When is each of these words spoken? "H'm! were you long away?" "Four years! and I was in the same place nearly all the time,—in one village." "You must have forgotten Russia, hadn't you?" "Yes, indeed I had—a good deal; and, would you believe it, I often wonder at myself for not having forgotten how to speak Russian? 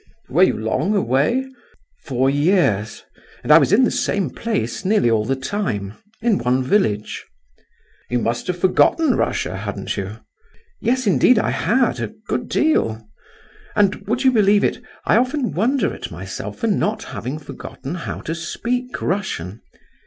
"H'm! 0.29 0.33
were 0.33 0.41
you 0.41 0.57
long 0.57 0.95
away?" 0.95 1.45
"Four 2.05 2.27
years! 2.27 3.03
and 3.43 3.51
I 3.51 3.59
was 3.59 3.71
in 3.71 3.83
the 3.83 3.91
same 3.91 4.31
place 4.31 4.83
nearly 4.83 5.11
all 5.11 5.25
the 5.25 5.35
time,—in 5.35 6.39
one 6.39 6.63
village." 6.63 7.23
"You 8.09 8.17
must 8.17 8.47
have 8.47 8.57
forgotten 8.57 9.13
Russia, 9.15 9.55
hadn't 9.57 9.97
you?" 9.97 10.17
"Yes, 10.79 11.05
indeed 11.05 11.37
I 11.37 11.51
had—a 11.51 12.13
good 12.27 12.49
deal; 12.49 13.07
and, 13.75 13.93
would 14.07 14.23
you 14.23 14.31
believe 14.31 14.63
it, 14.63 14.81
I 15.05 15.17
often 15.17 15.51
wonder 15.51 15.93
at 15.93 16.09
myself 16.09 16.57
for 16.57 16.67
not 16.67 17.03
having 17.03 17.37
forgotten 17.37 17.93
how 17.93 18.21
to 18.21 18.33
speak 18.33 19.03
Russian? 19.03 19.61